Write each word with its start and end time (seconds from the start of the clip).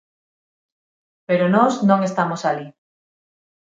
Pero 1.27 1.45
nós 1.55 1.73
non 1.89 1.99
estamos 2.09 2.41
alí. 2.49 2.67